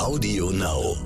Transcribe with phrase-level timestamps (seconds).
[0.00, 0.96] Audio Now.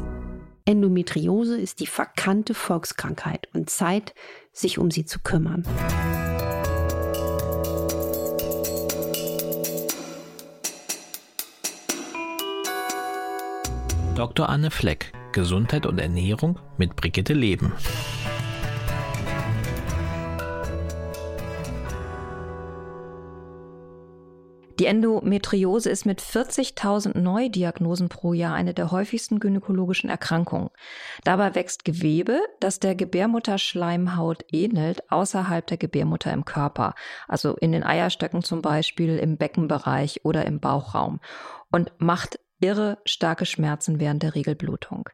[0.67, 4.14] Endometriose ist die verkannte Volkskrankheit und Zeit,
[4.53, 5.65] sich um sie zu kümmern.
[14.15, 14.49] Dr.
[14.49, 17.72] Anne Fleck, Gesundheit und Ernährung mit Brigitte Leben.
[24.80, 30.71] Die Endometriose ist mit 40.000 Neudiagnosen pro Jahr eine der häufigsten gynäkologischen Erkrankungen.
[31.22, 36.95] Dabei wächst Gewebe, das der Gebärmutterschleimhaut ähnelt, außerhalb der Gebärmutter im Körper,
[37.29, 41.20] also in den Eierstöcken zum Beispiel, im Beckenbereich oder im Bauchraum
[41.70, 45.09] und macht irre starke Schmerzen während der Regelblutung.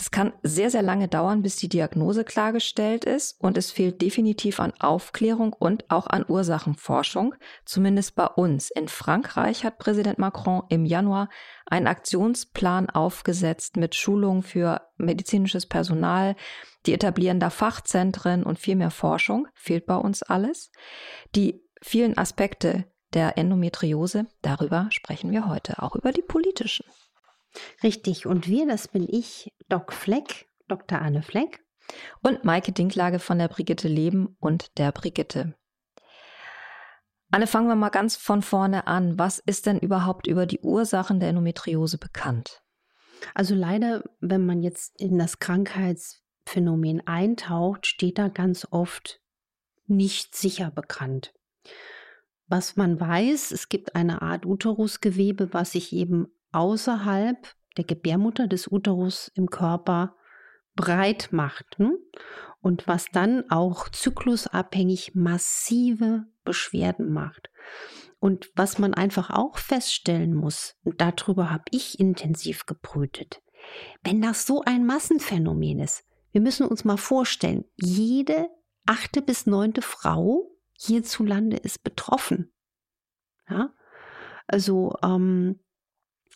[0.00, 4.58] Das kann sehr, sehr lange dauern, bis die Diagnose klargestellt ist und es fehlt definitiv
[4.58, 7.34] an Aufklärung und auch an Ursachenforschung,
[7.66, 8.70] zumindest bei uns.
[8.70, 11.28] In Frankreich hat Präsident Macron im Januar
[11.66, 16.34] einen Aktionsplan aufgesetzt mit Schulungen für medizinisches Personal,
[16.86, 19.48] die etablieren da Fachzentren und viel mehr Forschung.
[19.52, 20.72] Fehlt bei uns alles.
[21.34, 26.86] Die vielen Aspekte der Endometriose, darüber sprechen wir heute, auch über die politischen.
[27.82, 31.00] Richtig, und wir, das bin ich, Doc Fleck, Dr.
[31.00, 31.64] Anne Fleck.
[32.22, 35.54] Und Maike Dinklage von der Brigitte Leben und der Brigitte.
[37.32, 39.18] Anne, fangen wir mal ganz von vorne an.
[39.18, 42.62] Was ist denn überhaupt über die Ursachen der Endometriose bekannt?
[43.34, 49.20] Also leider, wenn man jetzt in das Krankheitsphänomen eintaucht, steht da ganz oft
[49.86, 51.32] nicht sicher bekannt.
[52.48, 57.36] Was man weiß, es gibt eine Art Uterusgewebe, was sich eben außerhalb
[57.76, 60.16] der Gebärmutter des Uterus im Körper
[60.74, 61.96] breit macht hm?
[62.60, 67.50] und was dann auch zyklusabhängig massive Beschwerden macht.
[68.18, 73.42] Und was man einfach auch feststellen muss, und darüber habe ich intensiv gebrütet,
[74.02, 78.48] wenn das so ein Massenphänomen ist, wir müssen uns mal vorstellen, jede
[78.86, 82.52] achte bis neunte Frau hierzulande ist betroffen.
[83.48, 83.72] Ja?
[84.46, 85.60] Also ähm,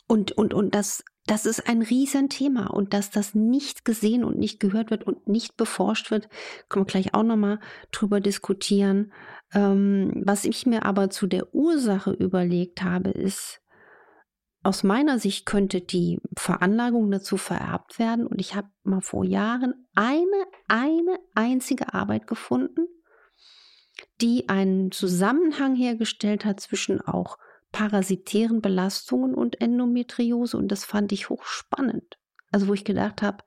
[0.06, 4.60] und, und, und das, das ist ein Riesenthema und dass das nicht gesehen und nicht
[4.60, 6.28] gehört wird und nicht beforscht wird,
[6.68, 7.60] können wir gleich auch nochmal
[7.90, 9.12] drüber diskutieren.
[9.54, 13.60] Ähm, was ich mir aber zu der Ursache überlegt habe, ist,
[14.62, 19.86] aus meiner Sicht könnte die Veranlagung dazu vererbt werden und ich habe mal vor Jahren
[19.94, 22.86] eine, eine einzige Arbeit gefunden,
[24.22, 27.36] die einen Zusammenhang hergestellt hat zwischen auch
[27.74, 32.18] parasitären Belastungen und Endometriose und das fand ich hochspannend.
[32.52, 33.38] Also wo ich gedacht habe,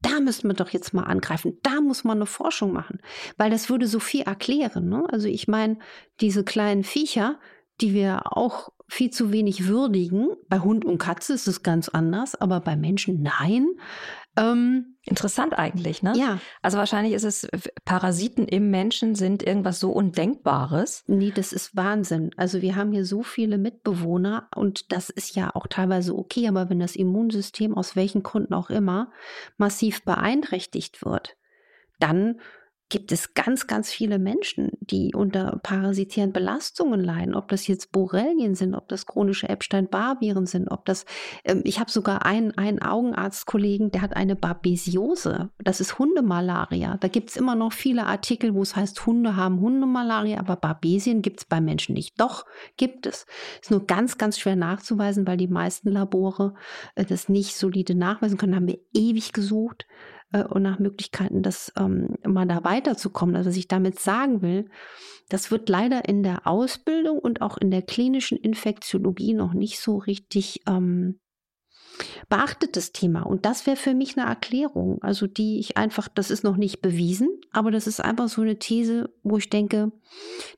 [0.00, 3.00] da müssen wir doch jetzt mal angreifen, da muss man eine Forschung machen,
[3.36, 4.88] weil das würde so viel erklären.
[4.88, 5.04] Ne?
[5.10, 5.78] Also ich meine,
[6.22, 7.38] diese kleinen Viecher,
[7.82, 10.30] die wir auch viel zu wenig würdigen.
[10.48, 13.66] Bei Hund und Katze ist es ganz anders, aber bei Menschen nein.
[14.36, 16.14] Ähm, Interessant eigentlich, ne?
[16.16, 16.40] Ja.
[16.62, 17.48] Also wahrscheinlich ist es,
[17.84, 21.04] Parasiten im Menschen sind irgendwas so Undenkbares.
[21.06, 22.32] Nee, das ist Wahnsinn.
[22.36, 26.70] Also wir haben hier so viele Mitbewohner und das ist ja auch teilweise okay, aber
[26.70, 29.12] wenn das Immunsystem aus welchen Gründen auch immer
[29.58, 31.36] massiv beeinträchtigt wird,
[32.00, 32.40] dann
[32.88, 37.34] gibt es ganz, ganz viele Menschen, die unter parasitären Belastungen leiden.
[37.34, 41.04] Ob das jetzt Borrelien sind, ob das chronische Epstein-Barr-Viren sind, ob das,
[41.44, 45.50] ähm, ich habe sogar einen, einen Augenarztkollegen, der hat eine Babesiose.
[45.58, 46.96] Das ist Hundemalaria.
[47.00, 51.22] Da gibt es immer noch viele Artikel, wo es heißt, Hunde haben Hundemalaria, aber Babesien
[51.22, 52.20] gibt es bei Menschen nicht.
[52.20, 52.44] Doch,
[52.76, 53.26] gibt es.
[53.60, 56.54] Ist nur ganz, ganz schwer nachzuweisen, weil die meisten Labore
[56.94, 58.54] äh, das nicht solide nachweisen können.
[58.54, 59.86] Haben wir ewig gesucht
[60.36, 63.36] äh, und nach Möglichkeiten, das ähm, mal da weiterzukommen.
[63.36, 64.68] Also was ich damit sagen will,
[65.28, 69.96] das wird leider in der Ausbildung und auch in der klinischen Infektiologie noch nicht so
[69.96, 71.18] richtig ähm,
[72.28, 73.22] beachtet das Thema.
[73.22, 76.82] Und das wäre für mich eine Erklärung, also die ich einfach, das ist noch nicht
[76.82, 79.92] bewiesen, aber das ist einfach so eine These, wo ich denke,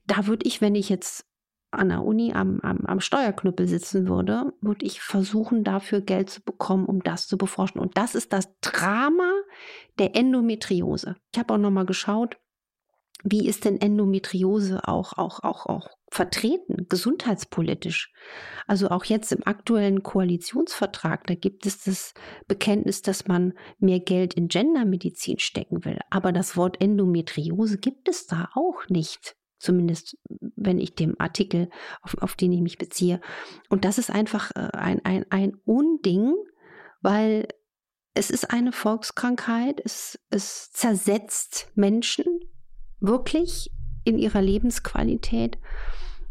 [0.07, 1.27] da würde ich, wenn ich jetzt
[1.71, 6.43] an der Uni am, am, am Steuerknüppel sitzen würde, würde ich versuchen, dafür Geld zu
[6.43, 7.79] bekommen, um das zu beforschen.
[7.79, 9.31] Und das ist das Drama
[9.99, 11.17] der Endometriose.
[11.33, 12.39] Ich habe auch nochmal geschaut,
[13.25, 18.13] wie ist denn Endometriose auch, auch, auch, auch vertreten, gesundheitspolitisch?
[18.69, 22.15] Also auch jetzt im aktuellen Koalitionsvertrag, da gibt es das
[22.47, 25.99] Bekenntnis, dass man mehr Geld in Gendermedizin stecken will.
[26.11, 29.35] Aber das Wort Endometriose gibt es da auch nicht.
[29.59, 30.17] Zumindest,
[30.57, 31.69] wenn ich dem Artikel,
[32.03, 33.21] auf, auf den ich mich beziehe.
[33.69, 36.35] Und das ist einfach äh, ein, ein, ein Unding,
[37.01, 37.49] weil
[38.15, 42.25] es ist eine Volkskrankheit, es, es zersetzt Menschen
[43.01, 43.71] wirklich
[44.05, 45.59] in ihrer Lebensqualität.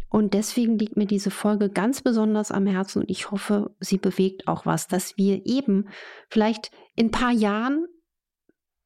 [0.10, 4.48] Und deswegen liegt mir diese Folge ganz besonders am Herzen und ich hoffe, sie bewegt
[4.48, 5.90] auch was, dass wir eben
[6.30, 7.86] vielleicht in ein paar Jahren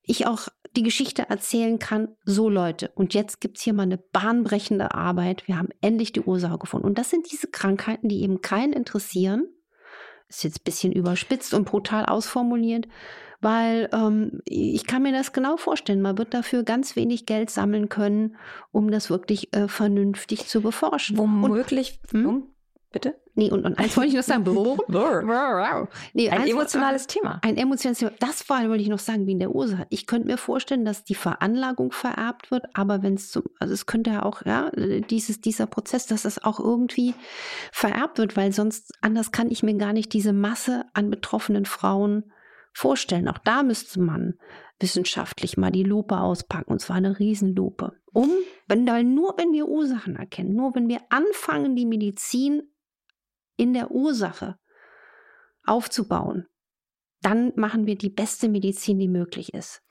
[0.03, 3.97] ich auch die Geschichte erzählen kann, so Leute, und jetzt gibt es hier mal eine
[3.97, 6.87] bahnbrechende Arbeit, wir haben endlich die Ursache gefunden.
[6.87, 9.47] Und das sind diese Krankheiten, die eben keinen interessieren.
[10.29, 12.87] Ist jetzt ein bisschen überspitzt und brutal ausformuliert,
[13.41, 16.01] weil ähm, ich kann mir das genau vorstellen.
[16.01, 18.37] Man wird dafür ganz wenig Geld sammeln können,
[18.71, 21.17] um das wirklich äh, vernünftig zu beforschen.
[21.17, 22.43] Womöglich, und, hm?
[22.91, 23.20] bitte?
[23.33, 24.43] Nee, und, und eins wollte ich noch sagen.
[26.13, 27.39] nee, ein emotionales Thema.
[27.43, 28.11] Ein emotionales Thema.
[28.19, 29.87] Das allem wollte ich noch sagen, wie in der Ursache.
[29.89, 33.85] Ich könnte mir vorstellen, dass die Veranlagung vererbt wird, aber wenn es zum, also es
[33.85, 37.13] könnte ja auch, ja, dieses, dieser Prozess, dass das auch irgendwie
[37.71, 42.31] vererbt wird, weil sonst anders kann ich mir gar nicht diese Masse an betroffenen Frauen
[42.73, 43.27] vorstellen.
[43.27, 44.35] Auch da müsste man
[44.79, 47.93] wissenschaftlich mal die Lupe auspacken, und zwar eine Riesenlupe.
[48.13, 48.29] Um,
[48.67, 52.63] wenn, weil nur wenn wir Ursachen erkennen, nur wenn wir anfangen, die Medizin
[53.61, 54.57] in der Ursache
[55.67, 56.47] aufzubauen,
[57.21, 59.83] dann machen wir die beste Medizin, die möglich ist.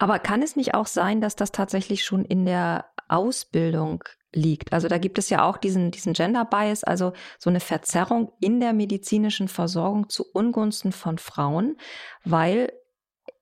[0.00, 4.02] Aber kann es nicht auch sein, dass das tatsächlich schon in der Ausbildung
[4.32, 4.72] liegt?
[4.72, 8.58] Also da gibt es ja auch diesen, diesen Gender Bias, also so eine Verzerrung in
[8.58, 11.76] der medizinischen Versorgung zu Ungunsten von Frauen,
[12.24, 12.72] weil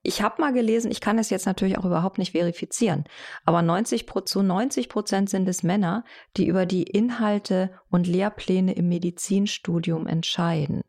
[0.03, 3.05] ich habe mal gelesen, ich kann es jetzt natürlich auch überhaupt nicht verifizieren,
[3.45, 6.05] aber 90 zu 90 Prozent sind es Männer,
[6.37, 10.83] die über die Inhalte und Lehrpläne im Medizinstudium entscheiden.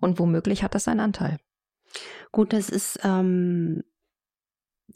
[0.00, 1.38] Und womöglich hat das einen Anteil.
[2.30, 3.82] Gut, das ist ähm,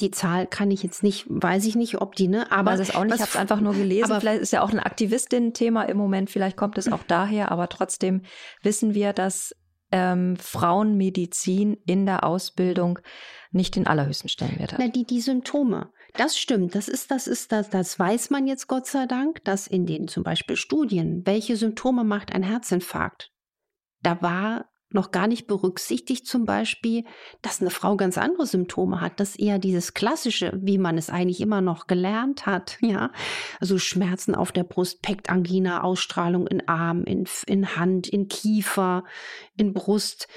[0.01, 2.51] die Zahl kann ich jetzt nicht, weiß ich nicht, ob die, ne?
[2.53, 4.11] Aber weiß es auch nicht, ich habe es einfach nur gelesen.
[4.11, 7.69] Aber vielleicht ist ja auch ein Aktivistinnen-Thema im Moment, vielleicht kommt es auch daher, aber
[7.69, 8.23] trotzdem
[8.63, 9.55] wissen wir, dass
[9.93, 12.99] ähm, Frauenmedizin in der Ausbildung
[13.53, 14.79] nicht den allerhöchsten Stellenwert hat.
[14.79, 15.91] Na, die, die Symptome.
[16.15, 16.75] Das stimmt.
[16.75, 20.09] Das ist, das ist, das, das weiß man jetzt Gott sei Dank, dass in den
[20.09, 23.33] zum Beispiel Studien, welche Symptome macht ein Herzinfarkt?
[24.03, 27.05] Da war noch gar nicht berücksichtigt, zum Beispiel,
[27.43, 31.41] dass eine Frau ganz andere Symptome hat, dass eher dieses klassische, wie man es eigentlich
[31.41, 33.11] immer noch gelernt hat, ja,
[33.61, 39.05] also Schmerzen auf der Brust, Pektangina, Ausstrahlung in Arm, in, in Hand, in Kiefer,
[39.57, 40.29] in Brust,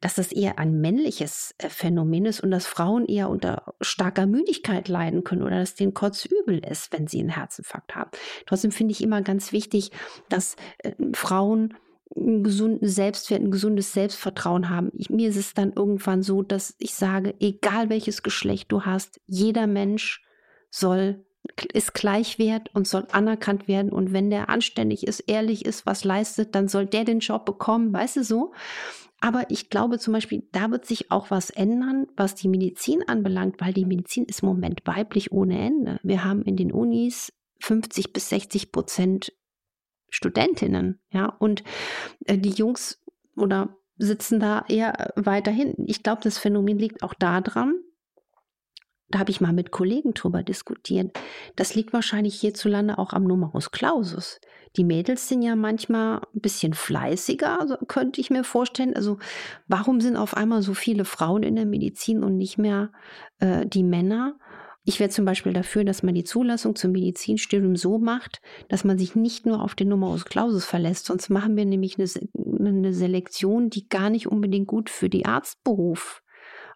[0.00, 4.88] dass das eher ein männliches äh, Phänomen ist und dass Frauen eher unter starker Müdigkeit
[4.88, 8.10] leiden können oder dass denen kurz übel ist, wenn sie einen Herzinfarkt haben.
[8.46, 9.90] Trotzdem finde ich immer ganz wichtig,
[10.30, 11.74] dass äh, Frauen
[12.16, 14.90] einen gesunden Selbstwert, ein gesundes Selbstvertrauen haben.
[14.94, 19.20] Ich, mir ist es dann irgendwann so, dass ich sage, egal welches Geschlecht du hast,
[19.26, 20.22] jeder Mensch
[20.70, 21.24] soll
[21.72, 23.92] ist gleichwert und soll anerkannt werden.
[23.92, 27.92] Und wenn der anständig ist, ehrlich ist, was leistet, dann soll der den Job bekommen,
[27.92, 28.52] weißt du so?
[29.20, 33.56] Aber ich glaube zum Beispiel, da wird sich auch was ändern, was die Medizin anbelangt,
[33.60, 36.00] weil die Medizin ist im Moment weiblich ohne Ende.
[36.02, 39.32] Wir haben in den Unis 50 bis 60 Prozent
[40.10, 41.62] Studentinnen, ja, und
[42.26, 43.00] äh, die Jungs
[43.36, 45.84] oder sitzen da eher weiter hinten.
[45.86, 47.74] Ich glaube, das Phänomen liegt auch daran,
[49.10, 51.18] da habe ich mal mit Kollegen drüber diskutiert.
[51.56, 54.40] Das liegt wahrscheinlich hierzulande auch am Numerus Clausus.
[54.76, 58.94] Die Mädels sind ja manchmal ein bisschen fleißiger, könnte ich mir vorstellen.
[58.94, 59.18] Also
[59.66, 62.92] warum sind auf einmal so viele Frauen in der Medizin und nicht mehr
[63.40, 64.38] äh, die Männer?
[64.84, 68.98] Ich wäre zum Beispiel dafür, dass man die Zulassung zum Medizinstudium so macht, dass man
[68.98, 71.06] sich nicht nur auf den Numerus Clausus verlässt.
[71.06, 72.08] Sonst machen wir nämlich eine,
[72.66, 76.22] eine Selektion, die gar nicht unbedingt gut für die Arztberuf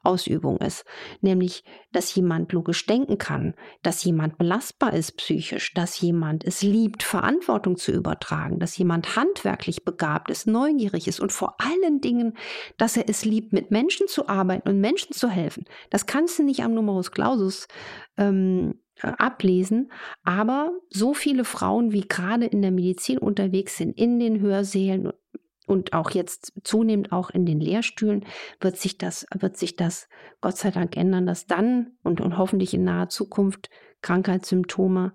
[0.04, 0.84] Ausübung ist.
[1.20, 7.02] Nämlich, dass jemand logisch denken kann, dass jemand belastbar ist psychisch, dass jemand es liebt,
[7.02, 12.36] Verantwortung zu übertragen, dass jemand handwerklich begabt ist, neugierig ist und vor allen Dingen,
[12.76, 15.64] dass er es liebt, mit Menschen zu arbeiten und Menschen zu helfen.
[15.90, 17.68] Das kannst du nicht am Numerus Clausus
[18.16, 19.90] ähm, ablesen,
[20.22, 25.12] aber so viele Frauen, wie gerade in der Medizin unterwegs sind, in den Hörsälen
[25.66, 28.24] und auch jetzt zunehmend auch in den Lehrstühlen
[28.60, 30.08] wird sich das, wird sich das
[30.40, 33.70] Gott sei Dank ändern, dass dann und, und hoffentlich in naher Zukunft
[34.04, 35.12] Krankheitssymptome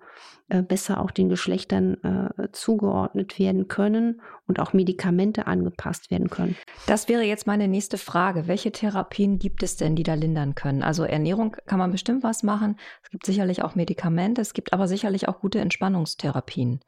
[0.50, 6.56] äh, besser auch den Geschlechtern äh, zugeordnet werden können und auch Medikamente angepasst werden können.
[6.88, 8.48] Das wäre jetzt meine nächste Frage.
[8.48, 10.82] Welche Therapien gibt es denn, die da lindern können?
[10.82, 12.76] Also Ernährung kann man bestimmt was machen.
[13.04, 14.40] Es gibt sicherlich auch Medikamente.
[14.40, 16.80] Es gibt aber sicherlich auch gute Entspannungstherapien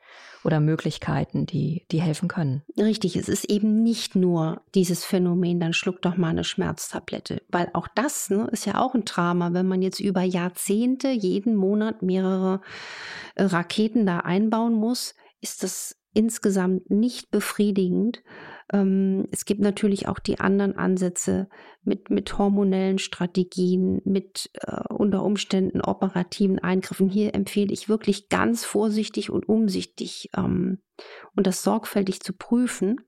[0.43, 2.63] oder Möglichkeiten, die, die helfen können.
[2.77, 7.71] Richtig, es ist eben nicht nur dieses Phänomen, dann schluck doch mal eine Schmerztablette, weil
[7.75, 11.92] auch das ne, ist ja auch ein Drama, wenn man jetzt über Jahrzehnte jeden Monat
[12.01, 12.63] mehrere
[13.37, 18.23] Raketen da einbauen muss, ist das insgesamt nicht befriedigend.
[18.73, 21.49] Ähm, es gibt natürlich auch die anderen Ansätze
[21.83, 27.09] mit, mit hormonellen Strategien, mit äh, unter Umständen operativen Eingriffen.
[27.09, 30.79] Hier empfehle ich wirklich ganz vorsichtig und umsichtig ähm,
[31.35, 33.01] und das sorgfältig zu prüfen.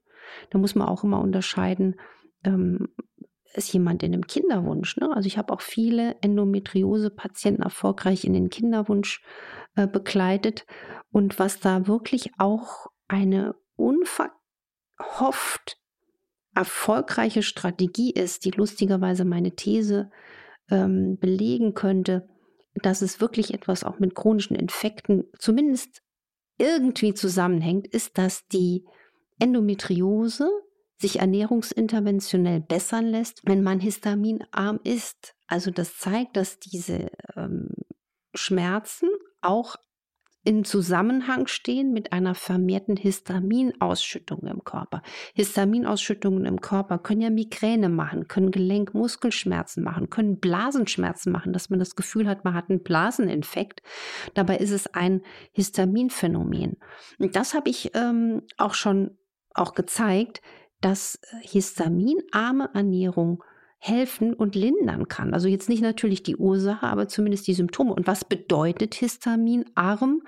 [0.51, 1.97] Da muss man auch immer unterscheiden,
[2.43, 2.89] ähm,
[3.57, 4.97] ist jemand in einem Kinderwunsch.
[4.97, 5.11] Ne?
[5.15, 9.23] Also ich habe auch viele Endometriose-Patienten erfolgreich in den Kinderwunsch
[9.77, 10.67] äh, begleitet.
[11.11, 14.35] Und was da wirklich auch eine unverhofft
[16.55, 20.11] erfolgreiche Strategie ist, die lustigerweise meine These
[20.71, 22.29] ähm, belegen könnte,
[22.83, 26.03] dass es wirklich etwas auch mit chronischen Infekten zumindest
[26.59, 28.85] irgendwie zusammenhängt, ist, dass die
[29.39, 30.49] Endometriose
[31.05, 35.35] sich ernährungsinterventionell bessern lässt, wenn man histaminarm ist.
[35.47, 37.69] Also das zeigt, dass diese ähm,
[38.35, 39.11] Schmerzen
[39.43, 39.77] auch
[40.45, 45.03] in Zusammenhang stehen mit einer vermehrten Histaminausschüttung im Körper.
[45.35, 51.79] Histaminausschüttungen im Körper können ja Migräne machen, können Gelenkmuskelschmerzen machen, können Blasenschmerzen machen, dass man
[51.79, 53.83] das Gefühl hat, man hat einen Blaseninfekt.
[54.33, 55.21] Dabei ist es ein
[55.53, 56.79] Histaminphänomen.
[57.19, 59.19] Und das habe ich ähm, auch schon
[59.55, 60.43] auch gezeigt,
[60.85, 63.43] dass äh, histaminarme Ernährung
[63.79, 65.35] helfen und lindern kann.
[65.35, 67.95] Also jetzt nicht natürlich die Ursache, aber zumindest die Symptome.
[67.95, 70.23] Und was bedeutet histaminarm?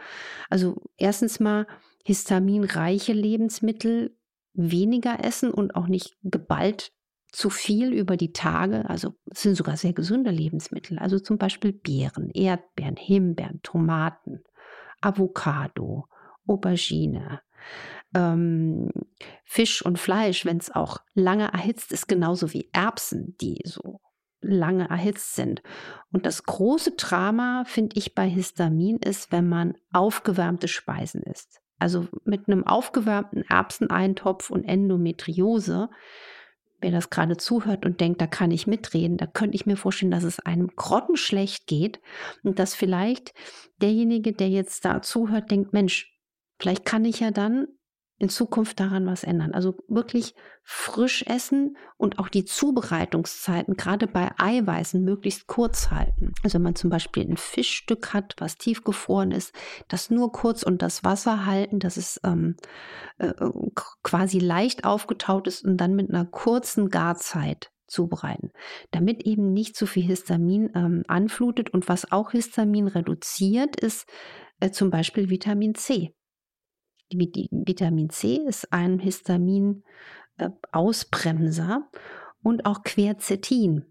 [0.48, 1.66] Also erstens mal
[2.04, 4.16] histaminreiche Lebensmittel
[4.54, 6.92] weniger essen und auch nicht geballt
[7.32, 8.88] zu viel über die Tage.
[8.88, 10.98] Also es sind sogar sehr gesunde Lebensmittel.
[10.98, 14.42] Also zum Beispiel Beeren, Erdbeeren, Himbeeren, Tomaten,
[15.02, 16.06] Avocado,
[16.46, 17.40] Aubergine,
[18.16, 18.90] ähm,
[19.44, 24.00] Fisch und Fleisch, wenn es auch lange erhitzt ist, genauso wie Erbsen, die so
[24.40, 25.62] lange erhitzt sind.
[26.12, 31.60] Und das große Drama, finde ich, bei Histamin ist, wenn man aufgewärmte Speisen isst.
[31.78, 35.90] Also mit einem aufgewärmten Erbseneintopf und Endometriose,
[36.80, 40.10] wer das gerade zuhört und denkt, da kann ich mitreden, da könnte ich mir vorstellen,
[40.10, 42.00] dass es einem grottenschlecht geht
[42.44, 43.34] und dass vielleicht
[43.82, 46.14] derjenige, der jetzt da zuhört, denkt, Mensch,
[46.58, 47.66] vielleicht kann ich ja dann
[48.18, 49.52] in Zukunft daran was ändern.
[49.52, 56.32] Also wirklich frisch essen und auch die Zubereitungszeiten, gerade bei Eiweißen, möglichst kurz halten.
[56.42, 59.54] Also wenn man zum Beispiel ein Fischstück hat, was tiefgefroren ist,
[59.88, 62.56] das nur kurz und das Wasser halten, dass es ähm,
[63.18, 63.32] äh,
[64.02, 68.50] quasi leicht aufgetaut ist und dann mit einer kurzen Garzeit zubereiten,
[68.90, 71.70] damit eben nicht zu viel Histamin ähm, anflutet.
[71.70, 74.08] Und was auch Histamin reduziert, ist
[74.60, 76.14] äh, zum Beispiel Vitamin C.
[77.10, 81.96] Vitamin C ist ein Histamin-Ausbremser äh,
[82.42, 83.86] und auch Quercetin.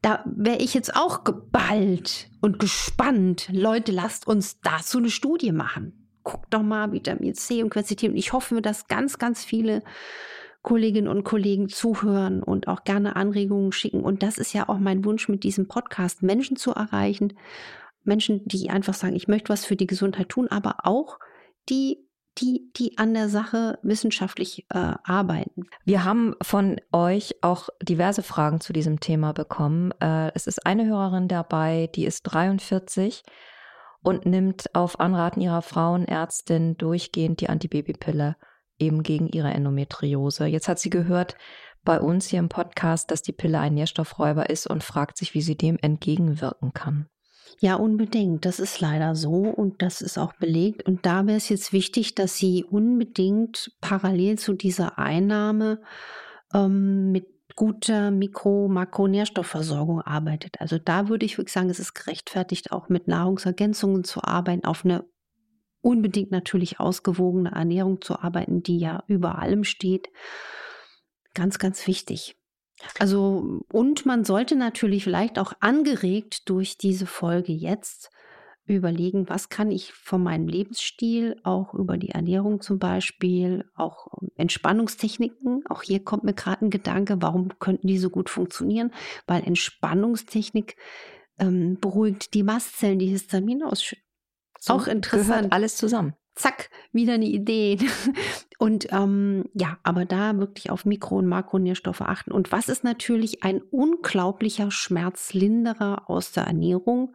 [0.00, 3.48] Da wäre ich jetzt auch geballt und gespannt.
[3.52, 6.08] Leute, lasst uns dazu eine Studie machen.
[6.22, 8.12] Guckt doch mal Vitamin C und Quercetin.
[8.12, 9.82] Und ich hoffe, dass ganz, ganz viele
[10.62, 14.02] Kolleginnen und Kollegen zuhören und auch gerne Anregungen schicken.
[14.02, 17.34] Und das ist ja auch mein Wunsch mit diesem Podcast, Menschen zu erreichen.
[18.02, 21.18] Menschen, die einfach sagen, ich möchte was für die Gesundheit tun, aber auch
[21.68, 22.05] die
[22.38, 25.66] die, die an der Sache wissenschaftlich äh, arbeiten.
[25.84, 29.92] Wir haben von euch auch diverse Fragen zu diesem Thema bekommen.
[30.00, 33.22] Äh, es ist eine Hörerin dabei, die ist 43
[34.02, 38.36] und nimmt auf Anraten ihrer Frauenärztin durchgehend die Antibabypille
[38.78, 40.46] eben gegen ihre Endometriose.
[40.46, 41.36] Jetzt hat sie gehört
[41.84, 45.42] bei uns hier im Podcast, dass die Pille ein Nährstoffräuber ist und fragt sich, wie
[45.42, 47.08] sie dem entgegenwirken kann.
[47.60, 48.44] Ja, unbedingt.
[48.44, 50.86] Das ist leider so und das ist auch belegt.
[50.86, 55.80] Und da wäre es jetzt wichtig, dass Sie unbedingt parallel zu dieser Einnahme
[56.52, 60.60] ähm, mit guter Mikro-, Makronährstoffversorgung arbeitet.
[60.60, 64.84] Also da würde ich wirklich sagen, es ist gerechtfertigt, auch mit Nahrungsergänzungen zu arbeiten, auf
[64.84, 65.04] eine
[65.80, 70.08] unbedingt natürlich ausgewogene Ernährung zu arbeiten, die ja über allem steht.
[71.32, 72.36] Ganz, ganz wichtig.
[72.98, 78.10] Also, und man sollte natürlich vielleicht auch angeregt durch diese Folge jetzt
[78.66, 84.30] überlegen, was kann ich von meinem Lebensstil, auch über die Ernährung zum Beispiel, auch ähm,
[84.36, 88.92] Entspannungstechniken, auch hier kommt mir gerade ein Gedanke, warum könnten die so gut funktionieren?
[89.26, 90.76] Weil Entspannungstechnik
[91.38, 94.04] ähm, beruhigt die Mastzellen, die Histamin ausschütten.
[94.58, 95.28] So auch interessant.
[95.28, 97.78] Gehört alles zusammen zack, wieder eine Idee.
[98.58, 102.32] Und ähm, ja, aber da wirklich auf Mikro- und Makronährstoffe achten.
[102.32, 107.14] Und was ist natürlich ein unglaublicher Schmerzlinderer aus der Ernährung?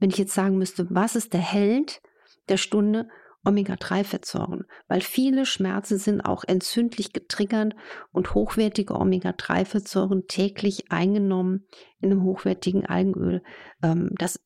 [0.00, 2.00] Wenn ich jetzt sagen müsste, was ist der Held
[2.48, 3.08] der Stunde?
[3.44, 7.74] Omega-3-Fettsäuren, weil viele Schmerzen sind auch entzündlich getriggert
[8.12, 11.66] und hochwertige Omega-3-Fettsäuren täglich eingenommen
[12.00, 13.42] in einem hochwertigen Algenöl.
[13.82, 14.40] Ähm, das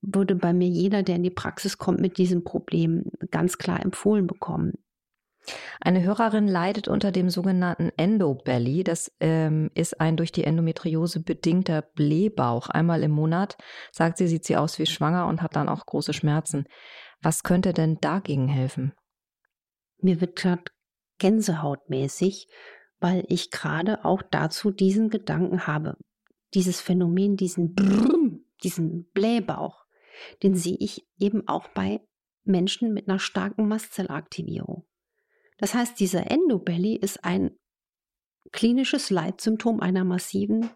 [0.00, 4.26] würde bei mir jeder, der in die Praxis kommt, mit diesem Problem ganz klar empfohlen
[4.26, 4.74] bekommen.
[5.80, 8.84] Eine Hörerin leidet unter dem sogenannten Endobelly.
[8.84, 12.68] Das ähm, ist ein durch die Endometriose bedingter Blähbauch.
[12.68, 13.56] Einmal im Monat,
[13.92, 16.66] sagt sie, sieht sie aus wie schwanger und hat dann auch große Schmerzen.
[17.22, 18.92] Was könnte denn dagegen helfen?
[20.00, 20.64] Mir wird gerade
[21.18, 22.48] gänsehautmäßig,
[23.00, 25.96] weil ich gerade auch dazu diesen Gedanken habe.
[26.54, 29.84] Dieses Phänomen, diesen Brrrm, diesen Blähbauch,
[30.42, 32.00] den sehe ich eben auch bei
[32.44, 34.86] Menschen mit einer starken Mastzellaktivierung.
[35.58, 37.50] Das heißt, dieser Endobelly ist ein
[38.52, 40.70] klinisches Leitsymptom einer massiven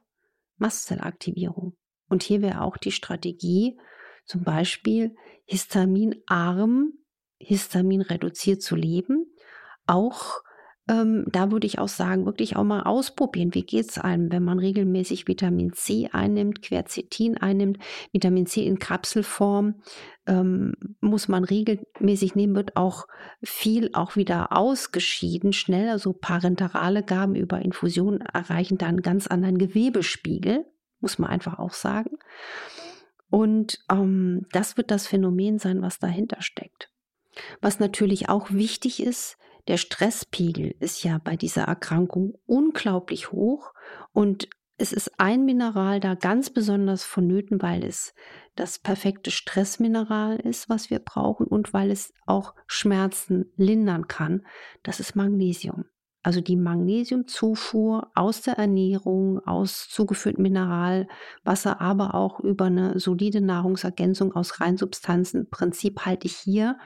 [0.56, 1.76] Mastzellaktivierung.
[2.08, 3.78] Und hier wäre auch die Strategie,
[4.24, 5.14] zum Beispiel
[5.46, 6.92] histaminarm,
[7.38, 9.26] histaminreduziert zu leben,
[9.86, 10.42] auch
[10.88, 13.54] ähm, da würde ich auch sagen, wirklich auch mal ausprobieren.
[13.54, 17.78] Wie geht es einem, wenn man regelmäßig Vitamin C einnimmt, Quercetin einnimmt,
[18.12, 19.80] Vitamin C in Kapselform,
[20.26, 23.06] ähm, muss man regelmäßig nehmen, wird auch
[23.42, 25.88] viel auch wieder ausgeschieden, schnell.
[25.88, 30.66] Also parenterale Gaben über Infusion erreichen da einen ganz anderen Gewebespiegel,
[31.00, 32.18] muss man einfach auch sagen.
[33.30, 36.90] Und ähm, das wird das Phänomen sein, was dahinter steckt.
[37.60, 39.38] Was natürlich auch wichtig ist,
[39.68, 43.72] der Stresspegel ist ja bei dieser Erkrankung unglaublich hoch
[44.12, 48.14] und es ist ein Mineral da ganz besonders vonnöten, weil es
[48.56, 54.44] das perfekte Stressmineral ist, was wir brauchen und weil es auch Schmerzen lindern kann.
[54.82, 55.84] Das ist Magnesium.
[56.24, 64.32] Also die Magnesiumzufuhr aus der Ernährung, aus zugeführtem Mineralwasser, aber auch über eine solide Nahrungsergänzung
[64.32, 65.42] aus Reinsubstanzen.
[65.42, 66.78] Im Prinzip halte ich hier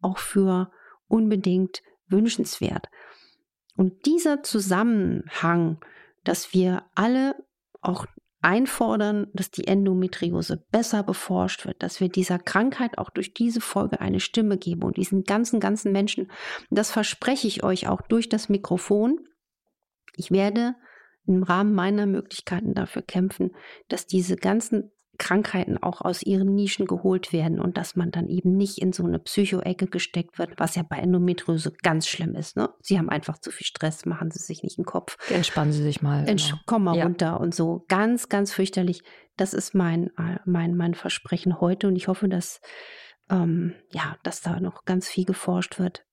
[0.00, 0.70] auch für
[1.08, 2.88] unbedingt wünschenswert.
[3.76, 5.78] Und dieser Zusammenhang,
[6.24, 7.34] dass wir alle
[7.80, 8.06] auch
[8.46, 14.00] einfordern, dass die Endometriose besser beforscht wird, dass wir dieser Krankheit auch durch diese Folge
[14.00, 16.30] eine Stimme geben und diesen ganzen, ganzen Menschen.
[16.70, 19.18] das verspreche ich euch auch durch das Mikrofon.
[20.14, 20.76] Ich werde
[21.26, 23.50] im Rahmen meiner Möglichkeiten dafür kämpfen,
[23.88, 28.56] dass diese ganzen Krankheiten auch aus ihren Nischen geholt werden und dass man dann eben
[28.56, 32.56] nicht in so eine Psychoecke gesteckt wird, was ja bei Endometriose ganz schlimm ist.
[32.56, 32.68] Ne?
[32.80, 35.16] Sie haben einfach zu viel Stress, machen Sie sich nicht den Kopf.
[35.30, 36.28] Entspannen Sie sich mal.
[36.28, 36.62] Entsch genau.
[36.66, 37.04] Komm mal ja.
[37.04, 37.84] runter und so.
[37.88, 39.02] Ganz, ganz fürchterlich.
[39.36, 42.60] Das ist mein, äh, mein, mein Versprechen heute und ich hoffe, dass,
[43.30, 46.06] ähm, ja, dass da noch ganz viel geforscht wird.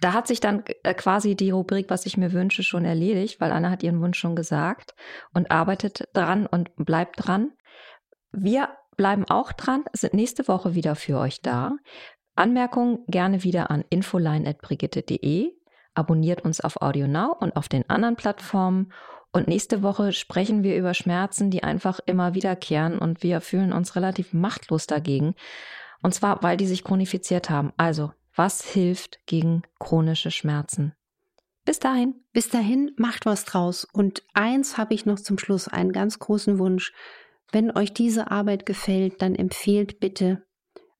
[0.00, 3.52] Da hat sich dann äh, quasi die Rubrik, was ich mir wünsche, schon erledigt, weil
[3.52, 4.94] Anna hat ihren Wunsch schon gesagt
[5.32, 7.52] und arbeitet dran und bleibt dran.
[8.36, 11.76] Wir bleiben auch dran, sind nächste Woche wieder für euch da.
[12.34, 15.52] Anmerkungen gerne wieder an infoline.brigitte.de.
[15.94, 18.92] Abonniert uns auf Audio Now und auf den anderen Plattformen.
[19.32, 23.96] Und nächste Woche sprechen wir über Schmerzen, die einfach immer wiederkehren und wir fühlen uns
[23.96, 25.34] relativ machtlos dagegen.
[26.02, 27.72] Und zwar, weil die sich chronifiziert haben.
[27.76, 30.92] Also, was hilft gegen chronische Schmerzen?
[31.64, 32.14] Bis dahin.
[32.32, 33.86] Bis dahin, macht was draus.
[33.90, 36.92] Und eins habe ich noch zum Schluss, einen ganz großen Wunsch.
[37.54, 40.44] Wenn euch diese Arbeit gefällt, dann empfehlt bitte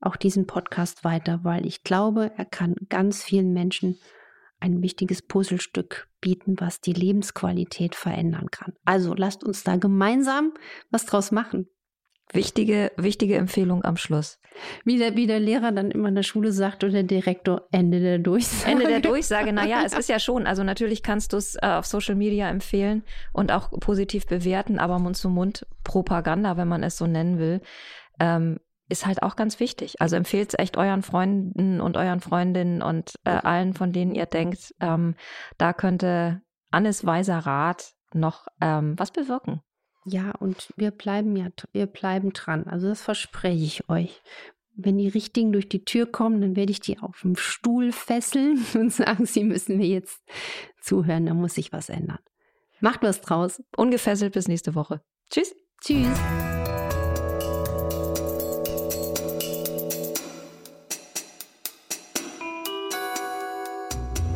[0.01, 3.99] auch diesen Podcast weiter, weil ich glaube, er kann ganz vielen Menschen
[4.61, 8.73] ein wichtiges Puzzlestück bieten, was die Lebensqualität verändern kann.
[8.85, 10.55] Also lasst uns da gemeinsam
[10.93, 11.67] was draus machen.
[12.33, 14.41] Wichtige, wichtige Empfehlung am Schluss.
[14.85, 18.01] Wie der, wie der Lehrer dann immer in der Schule sagt oder der Direktor, Ende
[18.01, 18.73] der Durchsage.
[18.73, 21.87] Ende der Durchsage, naja, es ist ja schon, also natürlich kannst du es äh, auf
[21.87, 27.61] Social Media empfehlen und auch positiv bewerten, aber Mund-zu-Mund-Propaganda, wenn man es so nennen will,
[28.21, 28.59] ähm,
[28.89, 30.01] ist halt auch ganz wichtig.
[30.01, 34.27] Also empfehlt es echt euren Freunden und euren Freundinnen und äh, allen, von denen ihr
[34.27, 35.15] denkt, ähm,
[35.59, 39.63] da könnte Annes weiser Rat noch ähm, was bewirken.
[40.07, 42.65] Ja, und wir bleiben ja, wir bleiben dran.
[42.65, 44.23] Also das verspreche ich euch.
[44.77, 48.65] Wenn die Richtigen durch die Tür kommen, dann werde ich die auf dem Stuhl fesseln
[48.75, 50.23] und sagen, sie müssen mir jetzt
[50.81, 52.19] zuhören, da muss sich was ändern.
[52.81, 53.63] Macht was draus.
[53.77, 55.01] Ungefesselt bis nächste Woche.
[55.31, 55.55] Tschüss.
[55.81, 56.19] Tschüss.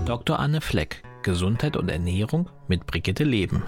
[0.06, 0.38] Dr.
[0.38, 3.62] Anne Fleck, Gesundheit und Ernährung mit Brigitte Leben.